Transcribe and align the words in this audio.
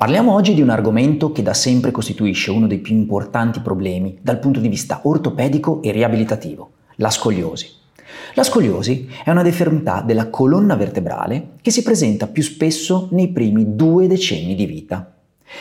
Parliamo 0.00 0.32
oggi 0.32 0.54
di 0.54 0.62
un 0.62 0.70
argomento 0.70 1.30
che 1.30 1.42
da 1.42 1.52
sempre 1.52 1.90
costituisce 1.90 2.50
uno 2.50 2.66
dei 2.66 2.78
più 2.78 2.94
importanti 2.94 3.60
problemi 3.60 4.18
dal 4.22 4.38
punto 4.38 4.58
di 4.58 4.68
vista 4.68 5.00
ortopedico 5.02 5.82
e 5.82 5.92
riabilitativo, 5.92 6.70
la 6.94 7.10
scoliosi. 7.10 7.68
La 8.32 8.42
scoliosi 8.42 9.10
è 9.22 9.28
una 9.28 9.42
deformità 9.42 10.00
della 10.00 10.30
colonna 10.30 10.74
vertebrale 10.74 11.50
che 11.60 11.70
si 11.70 11.82
presenta 11.82 12.28
più 12.28 12.42
spesso 12.42 13.08
nei 13.10 13.28
primi 13.28 13.76
due 13.76 14.06
decenni 14.06 14.54
di 14.54 14.64
vita. 14.64 15.16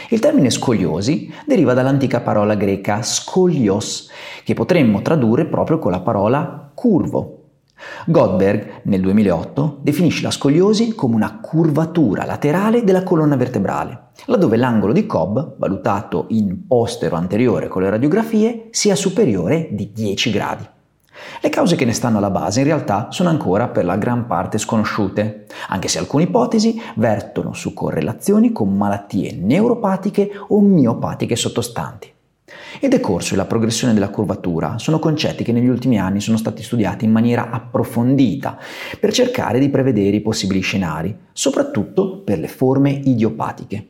Il 0.08 0.22
termine 0.22 0.50
scoliosi 0.52 1.30
deriva 1.46 1.74
dall'antica 1.74 2.22
parola 2.22 2.56
greca 2.56 3.02
scolios, 3.02 4.10
che 4.46 4.54
potremmo 4.54 5.02
tradurre 5.02 5.48
proprio 5.48 5.80
con 5.80 5.92
la 5.92 6.00
parola 6.00 6.72
curvo, 6.74 7.40
Goldberg 8.06 8.82
nel 8.84 9.02
2008 9.02 9.80
definisce 9.82 10.24
la 10.24 10.32
scoliosi 10.32 10.96
come 10.96 11.16
una 11.16 11.40
curvatura 11.40 12.26
laterale 12.26 12.84
della 12.84 13.04
colonna 13.04 13.36
vertebrale, 13.36 14.08
laddove 14.26 14.58
l'angolo 14.58 14.94
di 14.94 15.06
Cobb, 15.06 15.38
valutato 15.58 16.26
in 16.30 16.68
postero 16.68 17.16
anteriore 17.16 17.68
con 17.68 17.82
le 17.82 17.90
radiografie, 17.90 18.68
sia 18.72 18.96
superiore 18.96 19.70
di 19.72 19.92
10 19.94 20.32
gradi. 20.32 20.68
Le 21.42 21.50
cause 21.50 21.76
che 21.76 21.86
ne 21.86 21.94
stanno 21.94 22.18
alla 22.18 22.30
base 22.30 22.60
in 22.60 22.66
realtà 22.66 23.08
sono 23.12 23.30
ancora 23.30 23.68
per 23.68 23.86
la 23.86 23.98
gran 23.98 24.26
parte 24.26 24.58
sconosciute, 24.58 25.46
anche 25.68 25.88
se 25.88 26.00
alcune 26.00 26.24
ipotesi 26.24 26.82
vertono 26.96 27.54
su 27.54 27.74
correlazioni 27.74 28.52
con 28.52 28.76
malattie 28.76 29.34
neuropatiche 29.34 30.32
o 30.48 30.60
miopatiche 30.62 31.36
sottostanti. 31.36 32.14
Il 32.82 32.90
decorso 32.90 33.34
e 33.34 33.38
la 33.38 33.46
progressione 33.46 33.94
della 33.94 34.10
curvatura 34.10 34.78
sono 34.78 35.00
concetti 35.00 35.44
che 35.44 35.52
negli 35.52 35.68
ultimi 35.68 36.00
anni 36.00 36.20
sono 36.20 36.38
stati 36.38 36.64
studiati 36.64 37.06
in 37.06 37.12
maniera 37.12 37.50
approfondita 37.50 38.58
per 39.00 39.12
cercare 39.12 39.60
di 39.60 39.70
prevedere 39.70 40.16
i 40.16 40.22
possibili 40.22 40.62
scenari, 40.62 41.16
soprattutto 41.32 42.22
per 42.22 42.40
le 42.40 42.48
forme 42.48 42.92
idiopatiche. 42.92 43.88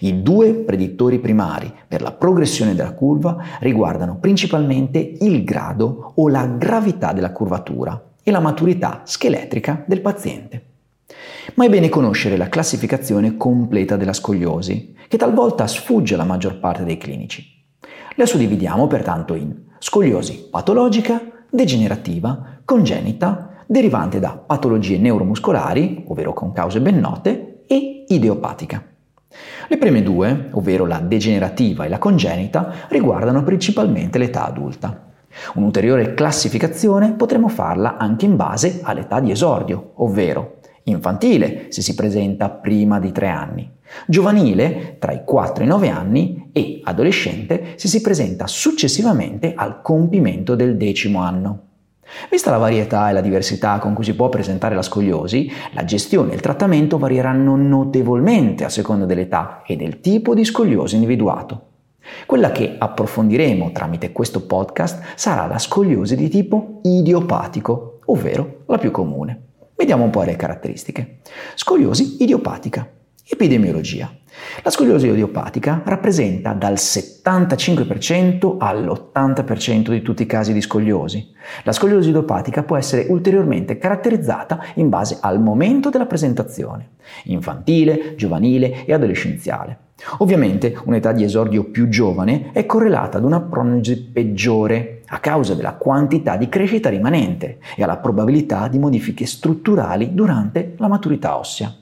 I 0.00 0.22
due 0.22 0.52
predittori 0.54 1.18
primari 1.18 1.72
per 1.86 2.02
la 2.02 2.12
progressione 2.12 2.74
della 2.74 2.92
curva 2.92 3.36
riguardano 3.60 4.18
principalmente 4.18 4.98
il 5.20 5.44
grado 5.44 6.12
o 6.16 6.28
la 6.28 6.46
gravità 6.46 7.12
della 7.12 7.32
curvatura 7.32 8.00
e 8.22 8.30
la 8.30 8.40
maturità 8.40 9.02
scheletrica 9.04 9.84
del 9.86 10.00
paziente. 10.00 10.64
Ma 11.54 11.64
è 11.64 11.68
bene 11.68 11.88
conoscere 11.88 12.36
la 12.36 12.48
classificazione 12.48 13.36
completa 13.36 13.96
della 13.96 14.12
scoliosi, 14.12 14.94
che 15.08 15.16
talvolta 15.16 15.66
sfugge 15.66 16.14
alla 16.14 16.24
maggior 16.24 16.58
parte 16.58 16.84
dei 16.84 16.96
clinici. 16.96 17.44
La 18.14 18.26
suddividiamo 18.26 18.86
pertanto 18.86 19.34
in 19.34 19.54
scoliosi 19.78 20.48
patologica, 20.50 21.20
degenerativa, 21.50 22.60
congenita, 22.64 23.64
derivante 23.66 24.20
da 24.20 24.30
patologie 24.36 24.98
neuromuscolari, 24.98 26.04
ovvero 26.08 26.32
con 26.32 26.52
cause 26.52 26.80
ben 26.80 26.98
note, 26.98 27.64
e 27.66 28.04
ideopatica. 28.08 28.89
Le 29.68 29.78
prime 29.78 30.02
due, 30.02 30.48
ovvero 30.52 30.86
la 30.86 30.98
degenerativa 30.98 31.84
e 31.84 31.88
la 31.88 31.98
congenita, 31.98 32.86
riguardano 32.88 33.42
principalmente 33.44 34.18
l'età 34.18 34.46
adulta. 34.46 35.08
Un'ulteriore 35.54 36.14
classificazione 36.14 37.12
potremmo 37.12 37.48
farla 37.48 37.96
anche 37.96 38.26
in 38.26 38.36
base 38.36 38.80
all'età 38.82 39.20
di 39.20 39.30
esordio, 39.30 39.92
ovvero 39.96 40.58
infantile 40.84 41.66
se 41.68 41.82
si 41.82 41.94
presenta 41.94 42.50
prima 42.50 42.98
di 42.98 43.12
3 43.12 43.28
anni, 43.28 43.70
giovanile 44.06 44.96
tra 44.98 45.12
i 45.12 45.22
4 45.24 45.62
e 45.62 45.66
i 45.66 45.68
9 45.68 45.88
anni 45.88 46.50
e 46.52 46.80
adolescente 46.82 47.74
se 47.76 47.86
si 47.86 48.00
presenta 48.00 48.46
successivamente 48.46 49.52
al 49.54 49.82
compimento 49.82 50.56
del 50.56 50.76
decimo 50.76 51.20
anno. 51.20 51.68
Vista 52.30 52.50
la 52.50 52.58
varietà 52.58 53.08
e 53.08 53.12
la 53.12 53.20
diversità 53.20 53.78
con 53.78 53.94
cui 53.94 54.04
si 54.04 54.14
può 54.14 54.28
presentare 54.28 54.74
la 54.74 54.82
scoliosi, 54.82 55.50
la 55.72 55.84
gestione 55.84 56.32
e 56.32 56.34
il 56.34 56.40
trattamento 56.40 56.98
varieranno 56.98 57.56
notevolmente 57.56 58.64
a 58.64 58.68
seconda 58.68 59.04
dell'età 59.04 59.62
e 59.66 59.76
del 59.76 60.00
tipo 60.00 60.34
di 60.34 60.44
scoliosi 60.44 60.94
individuato. 60.94 61.66
Quella 62.26 62.50
che 62.50 62.76
approfondiremo 62.78 63.72
tramite 63.72 64.12
questo 64.12 64.46
podcast 64.46 65.02
sarà 65.14 65.46
la 65.46 65.58
scoliosi 65.58 66.16
di 66.16 66.28
tipo 66.28 66.80
idiopatico, 66.82 68.00
ovvero 68.06 68.62
la 68.66 68.78
più 68.78 68.90
comune. 68.90 69.48
Vediamo 69.76 70.04
un 70.04 70.10
po' 70.10 70.22
le 70.22 70.36
caratteristiche. 70.36 71.18
Scoliosi 71.54 72.22
idiopatica. 72.22 72.86
Epidemiologia. 73.32 74.12
La 74.64 74.70
scoliosi 74.70 75.06
idiopatica 75.06 75.82
rappresenta 75.84 76.52
dal 76.52 76.72
75% 76.72 78.56
all'80% 78.58 79.90
di 79.90 80.02
tutti 80.02 80.22
i 80.24 80.26
casi 80.26 80.52
di 80.52 80.60
scoliosi. 80.60 81.32
La 81.62 81.70
scoliosi 81.70 82.08
idiopatica 82.08 82.64
può 82.64 82.76
essere 82.76 83.06
ulteriormente 83.08 83.78
caratterizzata 83.78 84.64
in 84.74 84.88
base 84.88 85.18
al 85.20 85.40
momento 85.40 85.90
della 85.90 86.06
presentazione, 86.06 86.88
infantile, 87.26 88.16
giovanile 88.16 88.84
e 88.84 88.92
adolescenziale. 88.92 89.78
Ovviamente 90.18 90.76
un'età 90.84 91.12
di 91.12 91.22
esordio 91.22 91.70
più 91.70 91.88
giovane 91.88 92.50
è 92.52 92.66
correlata 92.66 93.18
ad 93.18 93.24
una 93.24 93.40
prognosi 93.40 94.10
peggiore 94.12 95.02
a 95.06 95.20
causa 95.20 95.54
della 95.54 95.74
quantità 95.74 96.36
di 96.36 96.48
crescita 96.48 96.88
rimanente 96.88 97.58
e 97.76 97.84
alla 97.84 97.98
probabilità 97.98 98.66
di 98.66 98.80
modifiche 98.80 99.24
strutturali 99.24 100.14
durante 100.14 100.74
la 100.78 100.88
maturità 100.88 101.38
ossea. 101.38 101.72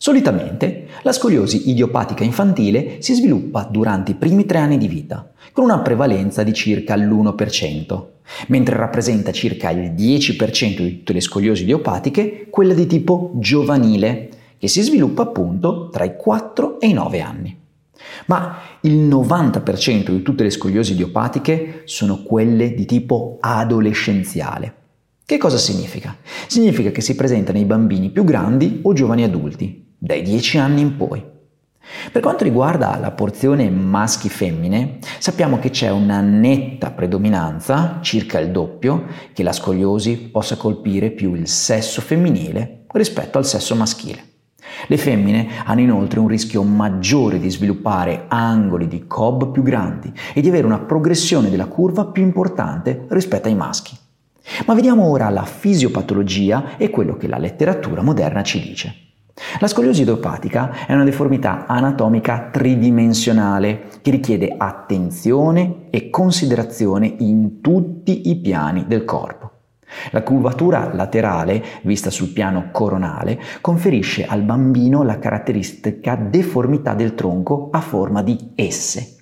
Solitamente 0.00 0.86
la 1.02 1.10
scoliosi 1.10 1.70
idiopatica 1.70 2.22
infantile 2.22 2.98
si 3.00 3.14
sviluppa 3.14 3.66
durante 3.68 4.12
i 4.12 4.14
primi 4.14 4.46
tre 4.46 4.58
anni 4.58 4.78
di 4.78 4.86
vita, 4.86 5.32
con 5.50 5.64
una 5.64 5.80
prevalenza 5.80 6.44
di 6.44 6.52
circa 6.52 6.94
l'1%, 6.94 8.04
mentre 8.46 8.76
rappresenta 8.76 9.32
circa 9.32 9.70
il 9.70 9.90
10% 9.94 10.82
di 10.82 10.98
tutte 10.98 11.12
le 11.14 11.20
scoliosi 11.20 11.62
idiopatiche 11.62 12.46
quella 12.48 12.74
di 12.74 12.86
tipo 12.86 13.32
giovanile, 13.40 14.28
che 14.56 14.68
si 14.68 14.82
sviluppa 14.82 15.22
appunto 15.22 15.88
tra 15.88 16.04
i 16.04 16.14
4 16.16 16.78
e 16.78 16.86
i 16.86 16.92
9 16.92 17.20
anni. 17.20 17.58
Ma 18.26 18.56
il 18.82 19.00
90% 19.00 20.10
di 20.12 20.22
tutte 20.22 20.44
le 20.44 20.50
scoliosi 20.50 20.92
idiopatiche 20.92 21.82
sono 21.86 22.22
quelle 22.22 22.72
di 22.72 22.84
tipo 22.84 23.38
adolescenziale. 23.40 24.74
Che 25.24 25.38
cosa 25.38 25.58
significa? 25.58 26.16
Significa 26.46 26.92
che 26.92 27.00
si 27.00 27.16
presenta 27.16 27.52
nei 27.52 27.64
bambini 27.64 28.10
più 28.10 28.22
grandi 28.22 28.78
o 28.84 28.92
giovani 28.92 29.24
adulti, 29.24 29.86
dai 29.98 30.22
10 30.22 30.58
anni 30.58 30.80
in 30.80 30.96
poi. 30.96 31.36
Per 32.12 32.22
quanto 32.22 32.44
riguarda 32.44 32.96
la 32.98 33.10
porzione 33.10 33.68
maschi-femmine, 33.70 34.98
sappiamo 35.18 35.58
che 35.58 35.70
c'è 35.70 35.90
una 35.90 36.20
netta 36.20 36.90
predominanza, 36.90 37.98
circa 38.02 38.38
il 38.38 38.50
doppio, 38.50 39.06
che 39.32 39.42
la 39.42 39.52
scoliosi 39.52 40.16
possa 40.16 40.56
colpire 40.56 41.10
più 41.10 41.34
il 41.34 41.48
sesso 41.48 42.00
femminile 42.00 42.84
rispetto 42.92 43.38
al 43.38 43.46
sesso 43.46 43.74
maschile. 43.74 44.24
Le 44.86 44.96
femmine 44.98 45.48
hanno 45.64 45.80
inoltre 45.80 46.20
un 46.20 46.28
rischio 46.28 46.62
maggiore 46.62 47.38
di 47.38 47.50
sviluppare 47.50 48.26
angoli 48.28 48.86
di 48.86 49.06
Cobb 49.06 49.50
più 49.50 49.62
grandi 49.62 50.12
e 50.34 50.40
di 50.40 50.48
avere 50.48 50.66
una 50.66 50.80
progressione 50.80 51.48
della 51.48 51.66
curva 51.66 52.04
più 52.04 52.22
importante 52.22 53.06
rispetto 53.08 53.48
ai 53.48 53.54
maschi. 53.54 53.96
Ma 54.66 54.74
vediamo 54.74 55.06
ora 55.06 55.28
la 55.30 55.44
fisiopatologia 55.44 56.76
e 56.76 56.90
quello 56.90 57.16
che 57.16 57.28
la 57.28 57.38
letteratura 57.38 58.02
moderna 58.02 58.42
ci 58.42 58.60
dice. 58.60 59.07
La 59.60 59.66
scoliosi 59.66 60.02
idopatica 60.02 60.86
è 60.86 60.94
una 60.94 61.04
deformità 61.04 61.66
anatomica 61.66 62.48
tridimensionale 62.50 63.84
che 64.02 64.10
richiede 64.10 64.54
attenzione 64.56 65.86
e 65.90 66.10
considerazione 66.10 67.14
in 67.18 67.60
tutti 67.60 68.30
i 68.30 68.36
piani 68.36 68.86
del 68.86 69.04
corpo. 69.04 69.50
La 70.10 70.22
curvatura 70.22 70.92
laterale, 70.92 71.64
vista 71.82 72.10
sul 72.10 72.28
piano 72.28 72.68
coronale, 72.72 73.40
conferisce 73.60 74.26
al 74.26 74.42
bambino 74.42 75.02
la 75.02 75.18
caratteristica 75.18 76.14
deformità 76.14 76.94
del 76.94 77.14
tronco 77.14 77.68
a 77.72 77.80
forma 77.80 78.22
di 78.22 78.54
S. 78.56 79.16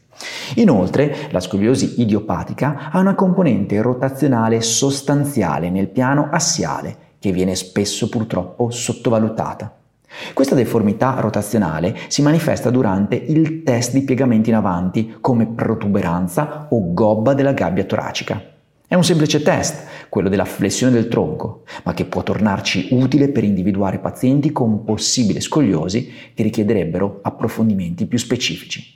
Inoltre, 0.56 1.28
la 1.30 1.40
scoliosi 1.40 2.00
idiopatica 2.00 2.90
ha 2.90 2.98
una 2.98 3.14
componente 3.14 3.80
rotazionale 3.80 4.60
sostanziale 4.60 5.70
nel 5.70 5.88
piano 5.88 6.28
assiale, 6.30 6.96
che 7.18 7.32
viene 7.32 7.54
spesso 7.54 8.08
purtroppo 8.08 8.70
sottovalutata. 8.70 9.85
Questa 10.32 10.54
deformità 10.54 11.16
rotazionale 11.20 11.96
si 12.08 12.22
manifesta 12.22 12.70
durante 12.70 13.16
il 13.16 13.62
test 13.62 13.92
di 13.92 14.02
piegamenti 14.02 14.50
in 14.50 14.56
avanti 14.56 15.16
come 15.20 15.46
protuberanza 15.46 16.68
o 16.70 16.92
gobba 16.92 17.34
della 17.34 17.52
gabbia 17.52 17.84
toracica. 17.84 18.42
È 18.88 18.94
un 18.94 19.02
semplice 19.02 19.42
test, 19.42 20.08
quello 20.08 20.28
della 20.28 20.44
flessione 20.44 20.92
del 20.92 21.08
tronco, 21.08 21.64
ma 21.82 21.92
che 21.92 22.04
può 22.04 22.22
tornarci 22.22 22.88
utile 22.92 23.28
per 23.30 23.42
individuare 23.42 23.98
pazienti 23.98 24.52
con 24.52 24.84
possibile 24.84 25.40
scoliosi 25.40 26.12
che 26.34 26.42
richiederebbero 26.44 27.18
approfondimenti 27.22 28.06
più 28.06 28.18
specifici. 28.18 28.95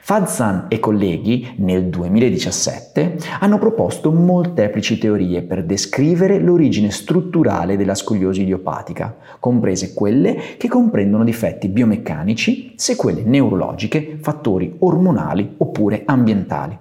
Fadsan 0.00 0.66
e 0.68 0.80
colleghi 0.80 1.54
nel 1.58 1.86
2017 1.86 3.18
hanno 3.40 3.58
proposto 3.58 4.10
molteplici 4.10 4.98
teorie 4.98 5.42
per 5.42 5.64
descrivere 5.64 6.38
l'origine 6.38 6.90
strutturale 6.90 7.76
della 7.76 7.94
scoliosi 7.94 8.42
idiopatica, 8.42 9.16
comprese 9.38 9.94
quelle 9.94 10.56
che 10.56 10.68
comprendono 10.68 11.24
difetti 11.24 11.68
biomeccanici, 11.68 12.74
sequele 12.76 13.22
neurologiche, 13.22 14.18
fattori 14.20 14.76
ormonali 14.78 15.54
oppure 15.58 16.02
ambientali. 16.04 16.78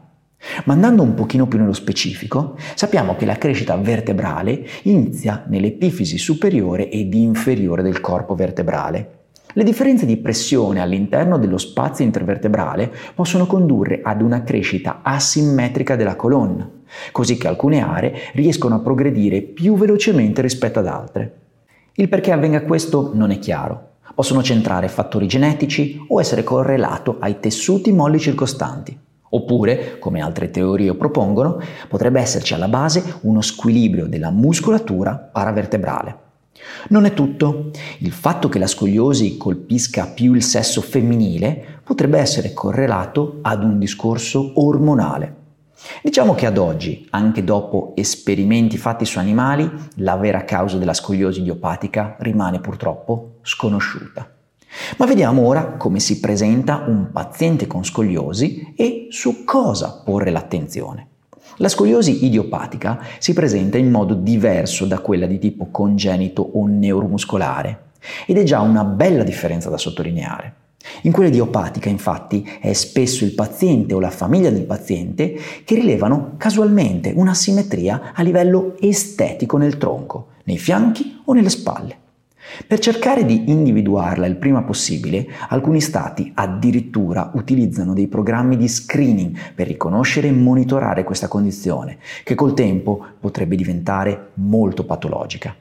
Ma 0.65 0.74
andando 0.74 1.03
un 1.03 1.13
pochino 1.13 1.47
più 1.47 1.59
nello 1.59 1.74
specifico, 1.74 2.56
sappiamo 2.74 3.15
che 3.15 3.25
la 3.25 3.38
crescita 3.38 3.75
vertebrale 3.75 4.65
inizia 4.83 5.44
nell'epifisi 5.47 6.18
superiore 6.18 6.89
ed 6.89 7.13
inferiore 7.13 7.83
del 7.83 8.00
corpo 8.00 8.35
vertebrale. 8.35 9.19
Le 9.53 9.63
differenze 9.63 10.05
di 10.05 10.17
pressione 10.17 10.79
all'interno 10.79 11.39
dello 11.39 11.57
spazio 11.57 12.05
intervertebrale 12.05 12.93
possono 13.15 13.47
condurre 13.47 14.01
ad 14.03 14.21
una 14.21 14.43
crescita 14.43 14.99
asimmetrica 15.01 15.95
della 15.95 16.15
colonna, 16.15 16.69
così 17.11 17.35
che 17.35 17.47
alcune 17.47 17.81
aree 17.81 18.13
riescono 18.33 18.75
a 18.75 18.79
progredire 18.79 19.41
più 19.41 19.75
velocemente 19.75 20.43
rispetto 20.43 20.77
ad 20.77 20.85
altre. 20.85 21.37
Il 21.93 22.09
perché 22.09 22.31
avvenga 22.31 22.61
questo 22.61 23.09
non 23.15 23.31
è 23.31 23.39
chiaro. 23.39 23.93
Possono 24.13 24.43
centrare 24.43 24.87
fattori 24.87 25.25
genetici 25.25 25.99
o 26.09 26.19
essere 26.19 26.43
correlato 26.43 27.17
ai 27.19 27.39
tessuti 27.39 27.91
molli 27.91 28.19
circostanti. 28.19 28.95
Oppure, 29.31 29.97
come 29.97 30.21
altre 30.21 30.51
teorie 30.51 30.93
propongono, 30.93 31.59
potrebbe 31.87 32.19
esserci 32.19 32.53
alla 32.53 32.67
base 32.67 33.15
uno 33.21 33.41
squilibrio 33.41 34.05
della 34.05 34.29
muscolatura 34.29 35.15
paravertebrale. 35.15 36.27
Non 36.89 37.06
è 37.06 37.13
tutto. 37.13 37.71
Il 38.00 38.11
fatto 38.11 38.50
che 38.50 38.59
la 38.59 38.67
scoliosi 38.67 39.38
colpisca 39.38 40.07
più 40.07 40.33
il 40.33 40.44
sesso 40.44 40.81
femminile 40.81 41.81
potrebbe 41.83 42.19
essere 42.19 42.53
correlato 42.53 43.39
ad 43.41 43.63
un 43.63 43.79
discorso 43.79 44.51
ormonale. 44.56 45.35
Diciamo 46.03 46.35
che 46.35 46.45
ad 46.45 46.57
oggi, 46.57 47.07
anche 47.11 47.44
dopo 47.44 47.94
esperimenti 47.95 48.77
fatti 48.77 49.06
su 49.06 49.17
animali, 49.17 49.69
la 49.95 50.17
vera 50.17 50.44
causa 50.44 50.77
della 50.77 50.94
scoliosi 50.94 51.39
idiopatica 51.39 52.17
rimane 52.19 52.59
purtroppo 52.59 53.38
sconosciuta. 53.41 54.29
Ma 54.97 55.06
vediamo 55.06 55.45
ora 55.45 55.77
come 55.77 56.00
si 56.00 56.19
presenta 56.19 56.83
un 56.85 57.11
paziente 57.11 57.65
con 57.65 57.83
scoliosi 57.83 58.73
e 58.75 59.07
su 59.09 59.44
cosa 59.44 60.01
porre 60.03 60.31
l'attenzione. 60.31 61.07
La 61.61 61.67
scoliosi 61.67 62.23
idiopatica 62.23 63.01
si 63.17 63.33
presenta 63.33 63.77
in 63.77 63.91
modo 63.91 64.13
diverso 64.13 64.85
da 64.85 65.00
quella 65.00 65.25
di 65.25 65.39
tipo 65.39 65.67
congenito 65.69 66.41
o 66.53 66.65
neuromuscolare 66.67 67.88
ed 68.25 68.38
è 68.38 68.44
già 68.44 68.61
una 68.61 68.85
bella 68.85 69.23
differenza 69.23 69.69
da 69.69 69.77
sottolineare. 69.77 70.53
In 71.01 71.11
quella 71.11 71.27
idiopatica, 71.27 71.89
infatti, 71.89 72.50
è 72.61 72.71
spesso 72.71 73.25
il 73.25 73.33
paziente 73.33 73.94
o 73.94 74.00
la 74.00 74.09
famiglia 74.09 74.50
del 74.50 74.63
paziente 74.63 75.38
che 75.65 75.75
rilevano 75.75 76.35
casualmente 76.38 77.11
una 77.13 77.33
simmetria 77.33 78.13
a 78.13 78.23
livello 78.23 78.75
estetico 78.79 79.57
nel 79.57 79.77
tronco, 79.77 80.27
nei 80.45 80.57
fianchi 80.57 81.19
o 81.25 81.33
nelle 81.33 81.50
spalle. 81.50 81.97
Per 82.65 82.79
cercare 82.79 83.25
di 83.25 83.49
individuarla 83.49 84.25
il 84.25 84.35
prima 84.35 84.63
possibile, 84.63 85.27
alcuni 85.49 85.81
stati 85.81 86.31
addirittura 86.33 87.31
utilizzano 87.33 87.93
dei 87.93 88.07
programmi 88.07 88.57
di 88.57 88.67
screening 88.67 89.37
per 89.55 89.67
riconoscere 89.67 90.27
e 90.27 90.31
monitorare 90.31 91.03
questa 91.03 91.27
condizione, 91.27 91.97
che 92.23 92.35
col 92.35 92.53
tempo 92.53 93.03
potrebbe 93.19 93.55
diventare 93.55 94.29
molto 94.35 94.85
patologica. 94.85 95.55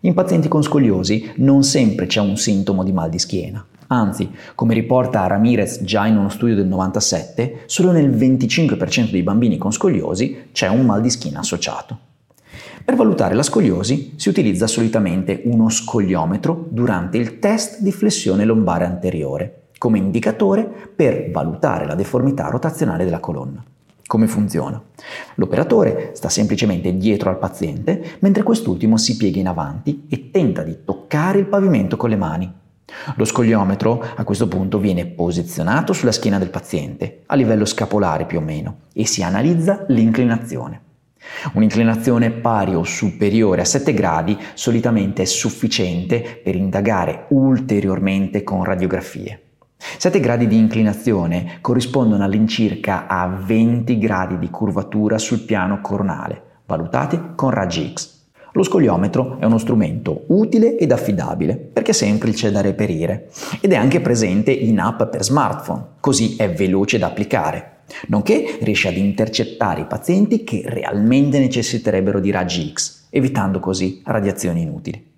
In 0.00 0.14
pazienti 0.14 0.48
con 0.48 0.62
scoliosi 0.62 1.32
non 1.36 1.62
sempre 1.62 2.06
c'è 2.06 2.20
un 2.20 2.36
sintomo 2.36 2.82
di 2.82 2.92
mal 2.92 3.08
di 3.08 3.18
schiena. 3.18 3.64
Anzi, 3.88 4.30
come 4.54 4.74
riporta 4.74 5.26
Ramirez 5.26 5.82
già 5.82 6.06
in 6.06 6.16
uno 6.16 6.30
studio 6.30 6.54
del 6.54 6.66
97, 6.66 7.64
solo 7.66 7.92
nel 7.92 8.10
25% 8.10 9.10
dei 9.10 9.22
bambini 9.22 9.58
con 9.58 9.70
scoliosi 9.70 10.48
c'è 10.50 10.68
un 10.68 10.86
mal 10.86 11.02
di 11.02 11.10
schiena 11.10 11.40
associato. 11.40 12.10
Per 12.84 12.96
valutare 12.96 13.34
la 13.34 13.42
scoliosi 13.42 14.14
si 14.16 14.28
utilizza 14.28 14.66
solitamente 14.66 15.42
uno 15.44 15.68
scogliometro 15.68 16.66
durante 16.68 17.16
il 17.16 17.38
test 17.38 17.80
di 17.80 17.92
flessione 17.92 18.44
lombare 18.44 18.84
anteriore, 18.84 19.68
come 19.78 19.98
indicatore 19.98 20.64
per 20.94 21.30
valutare 21.30 21.86
la 21.86 21.94
deformità 21.94 22.48
rotazionale 22.48 23.04
della 23.04 23.20
colonna. 23.20 23.62
Come 24.04 24.26
funziona? 24.26 24.82
L'operatore 25.36 26.10
sta 26.14 26.28
semplicemente 26.28 26.96
dietro 26.96 27.30
al 27.30 27.38
paziente 27.38 28.16
mentre 28.18 28.42
quest'ultimo 28.42 28.96
si 28.96 29.16
piega 29.16 29.38
in 29.38 29.48
avanti 29.48 30.06
e 30.08 30.30
tenta 30.30 30.62
di 30.62 30.78
toccare 30.84 31.38
il 31.38 31.46
pavimento 31.46 31.96
con 31.96 32.10
le 32.10 32.16
mani. 32.16 32.52
Lo 33.14 33.24
scogliometro 33.24 34.04
a 34.16 34.24
questo 34.24 34.48
punto 34.48 34.78
viene 34.78 35.06
posizionato 35.06 35.92
sulla 35.92 36.12
schiena 36.12 36.38
del 36.38 36.50
paziente, 36.50 37.22
a 37.26 37.36
livello 37.36 37.64
scapolare 37.64 38.26
più 38.26 38.38
o 38.38 38.42
meno, 38.42 38.80
e 38.92 39.06
si 39.06 39.22
analizza 39.22 39.84
l'inclinazione. 39.88 40.91
Un'inclinazione 41.54 42.30
pari 42.30 42.74
o 42.74 42.84
superiore 42.84 43.62
a 43.62 43.64
7 43.64 43.92
gradi 43.94 44.38
solitamente 44.54 45.22
è 45.22 45.26
sufficiente 45.26 46.40
per 46.42 46.56
indagare 46.56 47.26
ulteriormente 47.28 48.42
con 48.42 48.64
radiografie. 48.64 49.40
7 49.98 50.20
gradi 50.20 50.46
di 50.46 50.56
inclinazione 50.56 51.58
corrispondono 51.60 52.22
all'incirca 52.22 53.06
a 53.06 53.26
20 53.26 53.98
gradi 53.98 54.38
di 54.38 54.48
curvatura 54.50 55.18
sul 55.18 55.40
piano 55.40 55.80
coronale, 55.80 56.60
valutati 56.66 57.20
con 57.34 57.50
raggi 57.50 57.92
X. 57.92 58.20
Lo 58.52 58.62
scogliometro 58.62 59.38
è 59.40 59.46
uno 59.46 59.58
strumento 59.58 60.24
utile 60.28 60.76
ed 60.76 60.92
affidabile 60.92 61.56
perché 61.56 61.92
è 61.92 61.94
semplice 61.94 62.52
da 62.52 62.60
reperire 62.60 63.30
ed 63.60 63.72
è 63.72 63.76
anche 63.76 64.00
presente 64.00 64.52
in 64.52 64.78
app 64.78 65.04
per 65.04 65.24
smartphone, 65.24 65.84
così 66.00 66.36
è 66.36 66.52
veloce 66.52 66.98
da 66.98 67.06
applicare 67.06 67.71
nonché 68.08 68.58
riesce 68.60 68.88
ad 68.88 68.96
intercettare 68.96 69.82
i 69.82 69.86
pazienti 69.86 70.44
che 70.44 70.62
realmente 70.64 71.38
necessiterebbero 71.38 72.20
di 72.20 72.30
raggi 72.30 72.70
X, 72.72 73.06
evitando 73.10 73.60
così 73.60 74.02
radiazioni 74.04 74.62
inutili. 74.62 75.10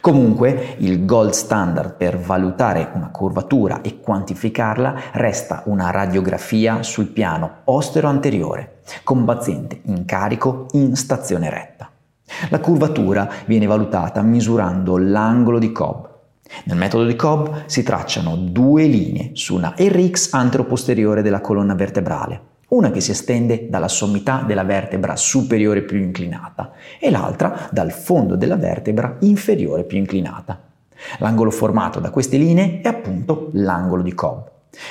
Comunque, 0.00 0.76
il 0.78 1.04
gold 1.04 1.32
standard 1.32 1.96
per 1.96 2.18
valutare 2.18 2.90
una 2.94 3.10
curvatura 3.10 3.80
e 3.82 4.00
quantificarla 4.00 4.94
resta 5.12 5.62
una 5.66 5.90
radiografia 5.90 6.82
sul 6.82 7.06
piano 7.06 7.58
postero-anteriore, 7.64 8.80
con 9.04 9.24
paziente 9.24 9.80
in 9.84 10.04
carico 10.04 10.66
in 10.72 10.96
stazione 10.96 11.50
retta. 11.50 11.90
La 12.48 12.60
curvatura 12.60 13.28
viene 13.46 13.66
valutata 13.66 14.22
misurando 14.22 14.96
l'angolo 14.96 15.58
di 15.58 15.72
Cobb, 15.72 16.09
nel 16.64 16.76
metodo 16.76 17.04
di 17.04 17.16
Cobb 17.16 17.48
si 17.66 17.82
tracciano 17.82 18.36
due 18.36 18.86
linee 18.86 19.30
su 19.34 19.54
una 19.54 19.74
RX 19.76 20.32
anteroposteriore 20.32 21.22
della 21.22 21.40
colonna 21.40 21.74
vertebrale, 21.74 22.40
una 22.68 22.90
che 22.90 23.00
si 23.00 23.10
estende 23.10 23.68
dalla 23.68 23.88
sommità 23.88 24.44
della 24.46 24.64
vertebra 24.64 25.16
superiore 25.16 25.82
più 25.82 25.98
inclinata 25.98 26.72
e 26.98 27.10
l'altra 27.10 27.68
dal 27.70 27.92
fondo 27.92 28.36
della 28.36 28.56
vertebra 28.56 29.16
inferiore 29.20 29.84
più 29.84 29.98
inclinata. 29.98 30.60
L'angolo 31.18 31.50
formato 31.50 31.98
da 31.98 32.10
queste 32.10 32.36
linee 32.36 32.80
è 32.82 32.88
appunto 32.88 33.50
l'angolo 33.54 34.02
di 34.02 34.14
Cobb. 34.14 34.46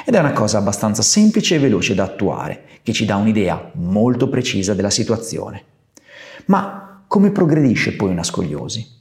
Ed 0.05 0.13
è 0.13 0.19
una 0.19 0.33
cosa 0.33 0.57
abbastanza 0.57 1.01
semplice 1.01 1.55
e 1.55 1.59
veloce 1.59 1.93
da 1.93 2.03
attuare, 2.03 2.63
che 2.83 2.91
ci 2.91 3.05
dà 3.05 3.15
un'idea 3.15 3.71
molto 3.75 4.27
precisa 4.27 4.73
della 4.73 4.89
situazione. 4.89 5.63
Ma 6.45 7.03
come 7.07 7.31
progredisce 7.31 7.95
poi 7.95 8.09
una 8.09 8.23
scoliosi? 8.23 8.97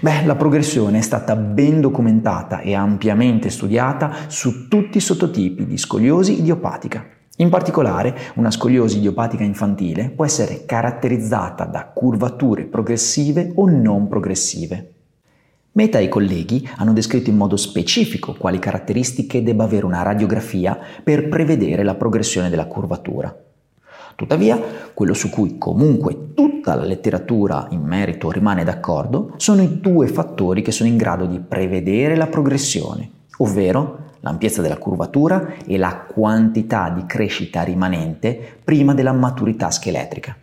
Beh, 0.00 0.24
la 0.24 0.36
progressione 0.36 0.98
è 0.98 1.02
stata 1.02 1.34
ben 1.34 1.80
documentata 1.80 2.60
e 2.60 2.74
ampiamente 2.74 3.50
studiata 3.50 4.12
su 4.28 4.68
tutti 4.68 4.98
i 4.98 5.00
sottotipi 5.00 5.66
di 5.66 5.76
scoliosi 5.78 6.38
idiopatica. 6.38 7.04
In 7.38 7.48
particolare, 7.48 8.14
una 8.34 8.52
scoliosi 8.52 8.98
idiopatica 8.98 9.42
infantile 9.42 10.10
può 10.10 10.24
essere 10.24 10.64
caratterizzata 10.64 11.64
da 11.64 11.90
curvature 11.92 12.64
progressive 12.64 13.52
o 13.56 13.68
non 13.68 14.06
progressive. 14.06 14.90
Meta 15.72 15.98
e 15.98 16.04
i 16.04 16.08
colleghi 16.08 16.68
hanno 16.76 16.92
descritto 16.92 17.30
in 17.30 17.36
modo 17.36 17.56
specifico 17.56 18.34
quali 18.38 18.60
caratteristiche 18.60 19.42
debba 19.42 19.64
avere 19.64 19.86
una 19.86 20.02
radiografia 20.02 20.78
per 21.02 21.28
prevedere 21.28 21.82
la 21.82 21.96
progressione 21.96 22.48
della 22.48 22.66
curvatura. 22.66 23.36
Tuttavia, 24.16 24.60
quello 24.94 25.14
su 25.14 25.28
cui 25.28 25.58
comunque 25.58 26.32
tutta 26.34 26.74
la 26.74 26.84
letteratura 26.84 27.66
in 27.70 27.82
merito 27.82 28.30
rimane 28.30 28.64
d'accordo 28.64 29.34
sono 29.36 29.62
i 29.62 29.80
due 29.80 30.06
fattori 30.06 30.62
che 30.62 30.72
sono 30.72 30.88
in 30.88 30.96
grado 30.96 31.26
di 31.26 31.40
prevedere 31.40 32.16
la 32.16 32.28
progressione, 32.28 33.10
ovvero 33.38 34.12
l'ampiezza 34.20 34.62
della 34.62 34.78
curvatura 34.78 35.54
e 35.66 35.76
la 35.76 36.06
quantità 36.06 36.90
di 36.90 37.04
crescita 37.06 37.62
rimanente 37.62 38.58
prima 38.62 38.94
della 38.94 39.12
maturità 39.12 39.70
scheletrica. 39.70 40.36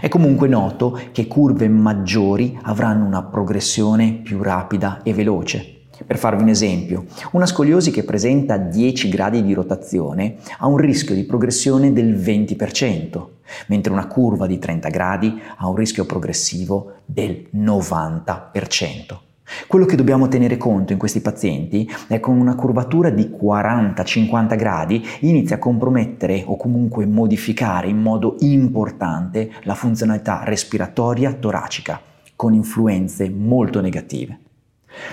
È 0.00 0.08
comunque 0.08 0.48
noto 0.48 0.98
che 1.10 1.26
curve 1.26 1.68
maggiori 1.68 2.56
avranno 2.62 3.04
una 3.04 3.24
progressione 3.24 4.20
più 4.22 4.42
rapida 4.42 5.00
e 5.02 5.12
veloce, 5.12 5.81
per 6.06 6.18
farvi 6.18 6.42
un 6.42 6.48
esempio, 6.48 7.04
una 7.32 7.46
scoliosi 7.46 7.90
che 7.90 8.04
presenta 8.04 8.56
10 8.56 9.08
gradi 9.08 9.42
di 9.42 9.54
rotazione 9.54 10.36
ha 10.58 10.66
un 10.66 10.76
rischio 10.76 11.14
di 11.14 11.24
progressione 11.24 11.92
del 11.92 12.14
20%, 12.14 13.26
mentre 13.68 13.92
una 13.92 14.06
curva 14.06 14.46
di 14.46 14.58
30 14.58 14.88
gradi 14.88 15.40
ha 15.56 15.68
un 15.68 15.74
rischio 15.74 16.04
progressivo 16.04 16.92
del 17.04 17.48
90%. 17.54 19.18
Quello 19.66 19.84
che 19.84 19.96
dobbiamo 19.96 20.28
tenere 20.28 20.56
conto 20.56 20.92
in 20.92 20.98
questi 20.98 21.20
pazienti 21.20 21.90
è 22.08 22.20
che 22.20 22.30
una 22.30 22.54
curvatura 22.54 23.10
di 23.10 23.24
40-50 23.24 24.56
gradi 24.56 25.04
inizia 25.20 25.56
a 25.56 25.58
compromettere 25.58 26.42
o 26.46 26.56
comunque 26.56 27.06
modificare 27.06 27.88
in 27.88 28.00
modo 28.00 28.36
importante 28.40 29.50
la 29.62 29.74
funzionalità 29.74 30.42
respiratoria 30.44 31.32
toracica, 31.34 32.00
con 32.34 32.54
influenze 32.54 33.28
molto 33.28 33.80
negative. 33.80 34.38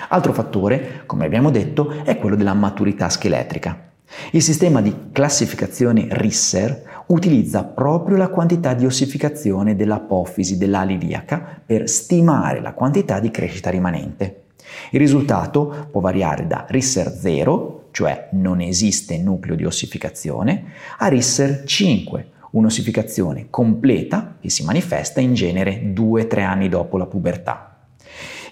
Altro 0.08 0.32
fattore, 0.32 1.02
come 1.06 1.26
abbiamo 1.26 1.50
detto, 1.50 2.02
è 2.04 2.18
quello 2.18 2.36
della 2.36 2.54
maturità 2.54 3.08
scheletrica. 3.08 3.88
Il 4.32 4.42
sistema 4.42 4.80
di 4.80 4.94
classificazione 5.12 6.08
Risser 6.10 7.04
utilizza 7.06 7.64
proprio 7.64 8.16
la 8.16 8.28
quantità 8.28 8.74
di 8.74 8.84
ossificazione 8.84 9.76
dell'apofisi 9.76 10.58
dell'ala 10.58 10.92
iliaca 10.92 11.62
per 11.64 11.88
stimare 11.88 12.60
la 12.60 12.72
quantità 12.72 13.20
di 13.20 13.30
crescita 13.30 13.70
rimanente. 13.70 14.42
Il 14.90 15.00
risultato 15.00 15.88
può 15.90 16.00
variare 16.00 16.46
da 16.46 16.66
RISSER 16.68 17.08
0, 17.08 17.88
cioè 17.92 18.28
non 18.32 18.60
esiste 18.60 19.18
nucleo 19.18 19.56
di 19.56 19.64
ossificazione, 19.64 20.64
a 20.98 21.08
RISSER 21.08 21.64
5, 21.64 22.26
un'ossificazione 22.52 23.46
completa 23.50 24.36
che 24.40 24.50
si 24.50 24.64
manifesta 24.64 25.20
in 25.20 25.34
genere 25.34 25.92
2-3 25.92 26.40
anni 26.40 26.68
dopo 26.68 26.96
la 26.96 27.06
pubertà. 27.06 27.69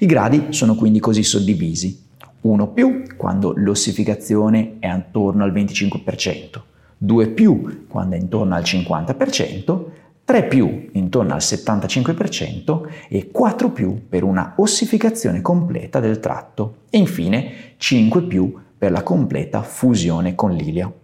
I 0.01 0.07
gradi 0.07 0.47
sono 0.51 0.77
quindi 0.77 1.01
così 1.01 1.25
suddivisi. 1.25 2.07
1 2.41 2.69
più 2.69 3.03
quando 3.17 3.53
l'ossificazione 3.57 4.77
è 4.79 4.87
attorno 4.87 5.43
al 5.43 5.53
25%, 5.53 6.61
2 6.97 7.29
più 7.31 7.87
quando 7.89 8.15
è 8.15 8.19
intorno 8.19 8.55
al 8.55 8.63
50%, 8.63 9.85
3 10.25 10.45
più 10.45 10.91
intorno 10.93 11.33
al 11.33 11.41
75% 11.41 12.83
e 13.09 13.31
4 13.33 13.71
più 13.71 14.07
per 14.09 14.23
una 14.23 14.55
ossificazione 14.59 15.41
completa 15.41 15.99
del 15.99 16.21
tratto 16.21 16.83
e 16.91 16.99
infine 16.99 17.51
5 17.77 18.23
più 18.23 18.55
per 18.79 18.93
la 18.93 19.03
completa 19.03 19.63
fusione 19.63 20.37
con 20.37 20.53
l'ilio. 20.53 20.95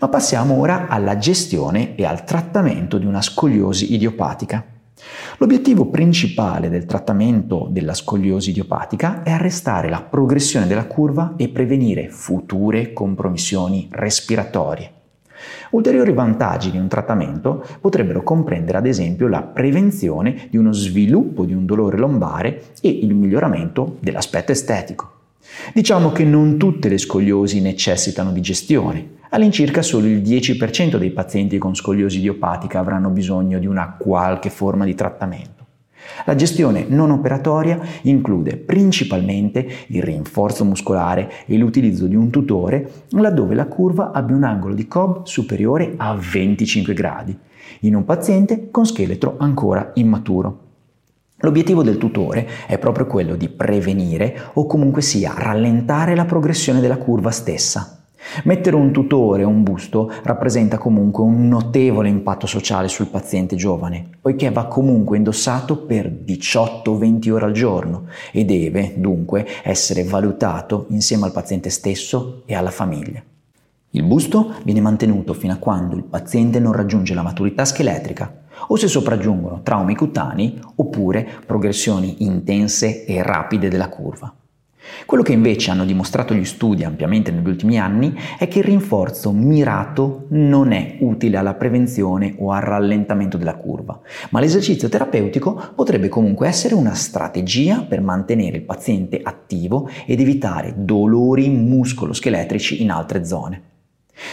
Ma 0.00 0.08
passiamo 0.08 0.54
ora 0.58 0.88
alla 0.88 1.16
gestione 1.16 1.94
e 1.94 2.04
al 2.04 2.24
trattamento 2.24 2.98
di 2.98 3.06
una 3.06 3.22
scoliosi 3.22 3.94
idiopatica. 3.94 4.76
L'obiettivo 5.38 5.86
principale 5.86 6.68
del 6.68 6.84
trattamento 6.84 7.68
della 7.70 7.94
scoliosi 7.94 8.50
idiopatica 8.50 9.22
è 9.22 9.30
arrestare 9.30 9.88
la 9.88 10.02
progressione 10.02 10.66
della 10.66 10.86
curva 10.86 11.34
e 11.36 11.48
prevenire 11.48 12.08
future 12.08 12.92
compromissioni 12.92 13.88
respiratorie. 13.90 14.92
Ulteriori 15.70 16.12
vantaggi 16.12 16.70
di 16.70 16.78
un 16.78 16.88
trattamento 16.88 17.64
potrebbero 17.80 18.22
comprendere 18.22 18.78
ad 18.78 18.86
esempio 18.86 19.28
la 19.28 19.42
prevenzione 19.42 20.48
di 20.50 20.56
uno 20.56 20.72
sviluppo 20.72 21.44
di 21.44 21.54
un 21.54 21.64
dolore 21.64 21.98
lombare 21.98 22.62
e 22.80 22.88
il 22.88 23.14
miglioramento 23.14 23.96
dell'aspetto 24.00 24.52
estetico. 24.52 25.17
Diciamo 25.72 26.12
che 26.12 26.24
non 26.24 26.56
tutte 26.56 26.88
le 26.88 26.98
scoliosi 26.98 27.60
necessitano 27.60 28.32
di 28.32 28.40
gestione. 28.40 29.16
All'incirca 29.30 29.82
solo 29.82 30.06
il 30.06 30.22
10% 30.22 30.96
dei 30.96 31.10
pazienti 31.10 31.58
con 31.58 31.74
scoliosi 31.74 32.18
idiopatica 32.18 32.78
avranno 32.78 33.10
bisogno 33.10 33.58
di 33.58 33.66
una 33.66 33.96
qualche 33.98 34.48
forma 34.50 34.84
di 34.84 34.94
trattamento. 34.94 35.58
La 36.24 36.34
gestione 36.34 36.86
non 36.88 37.10
operatoria 37.10 37.78
include 38.02 38.56
principalmente 38.56 39.66
il 39.88 40.02
rinforzo 40.02 40.64
muscolare 40.64 41.30
e 41.46 41.56
l'utilizzo 41.56 42.06
di 42.06 42.16
un 42.16 42.30
tutore 42.30 43.04
laddove 43.10 43.54
la 43.54 43.66
curva 43.66 44.12
abbia 44.12 44.36
un 44.36 44.44
angolo 44.44 44.74
di 44.74 44.86
Cobb 44.86 45.24
superiore 45.24 45.94
a 45.96 46.14
25 46.14 46.94
gradi, 46.94 47.36
in 47.80 47.94
un 47.94 48.04
paziente 48.04 48.70
con 48.70 48.86
scheletro 48.86 49.36
ancora 49.38 49.90
immaturo. 49.94 50.67
L'obiettivo 51.40 51.84
del 51.84 51.98
tutore 51.98 52.48
è 52.66 52.78
proprio 52.78 53.06
quello 53.06 53.36
di 53.36 53.48
prevenire 53.48 54.50
o 54.54 54.66
comunque 54.66 55.02
sia 55.02 55.34
rallentare 55.36 56.16
la 56.16 56.24
progressione 56.24 56.80
della 56.80 56.96
curva 56.96 57.30
stessa. 57.30 58.02
Mettere 58.42 58.74
un 58.74 58.90
tutore 58.90 59.44
o 59.44 59.48
un 59.48 59.62
busto 59.62 60.10
rappresenta 60.24 60.78
comunque 60.78 61.22
un 61.22 61.46
notevole 61.46 62.08
impatto 62.08 62.48
sociale 62.48 62.88
sul 62.88 63.06
paziente 63.06 63.54
giovane, 63.54 64.08
poiché 64.20 64.50
va 64.50 64.66
comunque 64.66 65.16
indossato 65.16 65.76
per 65.76 66.10
18-20 66.10 67.30
ore 67.30 67.44
al 67.44 67.52
giorno 67.52 68.06
e 68.32 68.44
deve 68.44 68.94
dunque 68.96 69.46
essere 69.62 70.02
valutato 70.02 70.86
insieme 70.88 71.26
al 71.26 71.32
paziente 71.32 71.70
stesso 71.70 72.42
e 72.46 72.56
alla 72.56 72.72
famiglia. 72.72 73.22
Il 73.90 74.02
busto 74.02 74.54
viene 74.64 74.80
mantenuto 74.80 75.34
fino 75.34 75.52
a 75.52 75.58
quando 75.58 75.94
il 75.94 76.02
paziente 76.02 76.58
non 76.58 76.72
raggiunge 76.72 77.14
la 77.14 77.22
maturità 77.22 77.64
scheletrica 77.64 78.46
o 78.66 78.76
se 78.76 78.88
sopraggiungono 78.88 79.60
traumi 79.62 79.94
cutanei 79.94 80.58
oppure 80.76 81.26
progressioni 81.46 82.24
intense 82.24 83.04
e 83.04 83.22
rapide 83.22 83.68
della 83.68 83.88
curva. 83.88 84.32
Quello 85.06 85.22
che 85.22 85.32
invece 85.32 85.70
hanno 85.70 85.84
dimostrato 85.84 86.34
gli 86.34 86.44
studi 86.44 86.84
ampiamente 86.84 87.30
negli 87.30 87.46
ultimi 87.46 87.78
anni 87.78 88.14
è 88.38 88.48
che 88.48 88.58
il 88.58 88.64
rinforzo 88.64 89.32
mirato 89.32 90.26
non 90.30 90.72
è 90.72 90.96
utile 91.00 91.36
alla 91.36 91.54
prevenzione 91.54 92.34
o 92.38 92.52
al 92.52 92.62
rallentamento 92.62 93.36
della 93.36 93.56
curva, 93.56 94.00
ma 94.30 94.40
l'esercizio 94.40 94.88
terapeutico 94.88 95.72
potrebbe 95.74 96.08
comunque 96.08 96.48
essere 96.48 96.74
una 96.74 96.94
strategia 96.94 97.82
per 97.82 98.00
mantenere 98.00 98.58
il 98.58 98.64
paziente 98.64 99.20
attivo 99.22 99.88
ed 100.06 100.20
evitare 100.20 100.74
dolori 100.76 101.48
muscoloscheletrici 101.48 102.82
in 102.82 102.90
altre 102.90 103.24
zone. 103.24 103.62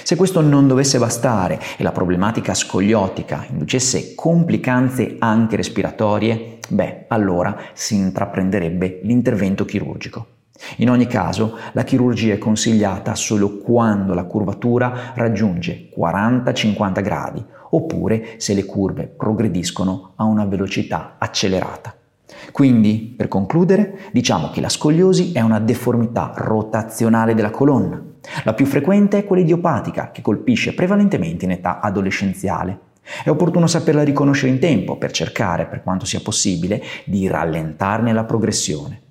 Se 0.03 0.15
questo 0.15 0.41
non 0.41 0.67
dovesse 0.67 0.97
bastare 0.97 1.59
e 1.77 1.83
la 1.83 1.91
problematica 1.91 2.53
scogliotica 2.53 3.45
inducesse 3.49 4.15
complicanze 4.15 5.15
anche 5.19 5.55
respiratorie, 5.55 6.59
beh, 6.67 7.05
allora 7.09 7.55
si 7.73 7.95
intraprenderebbe 7.95 8.99
l'intervento 9.03 9.65
chirurgico. 9.65 10.27
In 10.77 10.89
ogni 10.89 11.05
caso, 11.05 11.57
la 11.73 11.83
chirurgia 11.83 12.33
è 12.33 12.37
consigliata 12.37 13.13
solo 13.15 13.57
quando 13.57 14.13
la 14.13 14.23
curvatura 14.23 15.11
raggiunge 15.13 15.89
40-50 15.95 17.01
gradi, 17.01 17.45
oppure 17.71 18.35
se 18.37 18.53
le 18.53 18.65
curve 18.65 19.05
progrediscono 19.05 20.13
a 20.15 20.23
una 20.23 20.45
velocità 20.45 21.15
accelerata. 21.19 21.95
Quindi, 22.51 23.13
per 23.15 23.27
concludere, 23.27 23.99
diciamo 24.11 24.49
che 24.49 24.61
la 24.61 24.69
scoliosi 24.69 25.31
è 25.31 25.41
una 25.41 25.59
deformità 25.59 26.33
rotazionale 26.35 27.33
della 27.33 27.51
colonna. 27.51 28.01
La 28.43 28.53
più 28.53 28.65
frequente 28.65 29.19
è 29.19 29.25
quella 29.25 29.43
idiopatica, 29.43 30.11
che 30.11 30.21
colpisce 30.21 30.73
prevalentemente 30.73 31.45
in 31.45 31.51
età 31.51 31.79
adolescenziale. 31.79 32.79
È 33.23 33.29
opportuno 33.29 33.67
saperla 33.67 34.03
riconoscere 34.03 34.51
in 34.51 34.59
tempo 34.59 34.97
per 34.97 35.11
cercare, 35.11 35.65
per 35.65 35.83
quanto 35.83 36.05
sia 36.05 36.21
possibile, 36.21 36.81
di 37.05 37.27
rallentarne 37.27 38.11
la 38.13 38.23
progressione. 38.23 39.01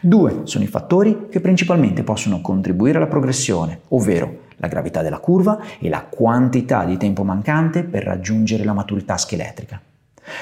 Due 0.00 0.40
sono 0.44 0.64
i 0.64 0.68
fattori 0.68 1.28
che 1.30 1.40
principalmente 1.40 2.02
possono 2.02 2.40
contribuire 2.40 2.98
alla 2.98 3.06
progressione, 3.06 3.80
ovvero 3.88 4.46
la 4.56 4.68
gravità 4.68 5.02
della 5.02 5.18
curva 5.18 5.60
e 5.78 5.88
la 5.88 6.04
quantità 6.04 6.84
di 6.84 6.96
tempo 6.96 7.22
mancante 7.22 7.84
per 7.84 8.02
raggiungere 8.02 8.64
la 8.64 8.72
maturità 8.72 9.16
scheletrica. 9.16 9.80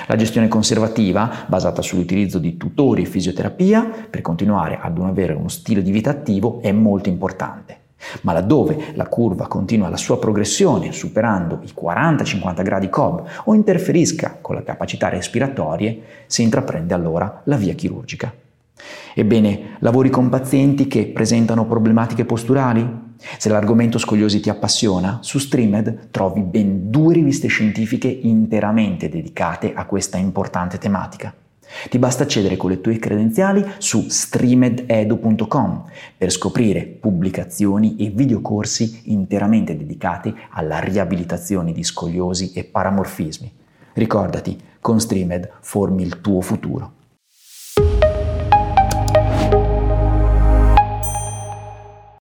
La 0.06 0.16
gestione 0.16 0.48
conservativa, 0.48 1.44
basata 1.46 1.82
sull'utilizzo 1.82 2.38
di 2.38 2.56
tutori 2.56 3.02
e 3.02 3.06
fisioterapia, 3.06 4.06
per 4.10 4.20
continuare 4.20 4.78
ad 4.80 4.98
avere 4.98 5.32
uno 5.32 5.48
stile 5.48 5.82
di 5.82 5.90
vita 5.90 6.10
attivo, 6.10 6.60
è 6.62 6.72
molto 6.72 7.08
importante. 7.08 7.84
Ma 8.22 8.32
laddove 8.32 8.92
la 8.94 9.06
curva 9.06 9.46
continua 9.48 9.88
la 9.88 9.96
sua 9.96 10.18
progressione 10.18 10.92
superando 10.92 11.60
i 11.62 11.72
40-50 11.74 12.62
gradi 12.62 12.88
Cobb 12.88 13.26
o 13.44 13.54
interferisca 13.54 14.38
con 14.40 14.56
le 14.56 14.62
capacità 14.62 15.08
respiratorie, 15.08 16.02
si 16.26 16.42
intraprende 16.42 16.94
allora 16.94 17.40
la 17.44 17.56
via 17.56 17.74
chirurgica. 17.74 18.32
Ebbene, 19.14 19.76
lavori 19.80 20.10
con 20.10 20.28
pazienti 20.28 20.86
che 20.86 21.06
presentano 21.06 21.66
problematiche 21.66 22.24
posturali? 22.24 23.04
Se 23.38 23.48
l'argomento 23.48 23.98
scoliosi 23.98 24.40
ti 24.40 24.50
appassiona, 24.50 25.18
su 25.22 25.38
Streamed 25.38 26.08
trovi 26.10 26.42
ben 26.42 26.90
due 26.90 27.14
riviste 27.14 27.48
scientifiche 27.48 28.08
interamente 28.08 29.08
dedicate 29.08 29.72
a 29.74 29.86
questa 29.86 30.18
importante 30.18 30.78
tematica. 30.78 31.34
Ti 31.88 31.98
basta 31.98 32.22
accedere 32.22 32.56
con 32.56 32.70
le 32.70 32.80
tue 32.80 32.98
credenziali 32.98 33.64
su 33.78 34.06
streamededu.com 34.08 35.84
per 36.16 36.30
scoprire 36.30 36.84
pubblicazioni 36.84 37.96
e 37.96 38.10
videocorsi 38.10 39.02
interamente 39.04 39.76
dedicati 39.76 40.34
alla 40.50 40.78
riabilitazione 40.78 41.72
di 41.72 41.82
scoliosi 41.82 42.52
e 42.52 42.64
paramorfismi. 42.64 43.52
Ricordati, 43.94 44.58
con 44.80 45.00
Streamed 45.00 45.50
formi 45.60 46.02
il 46.02 46.20
tuo 46.20 46.40
futuro. 46.40 46.95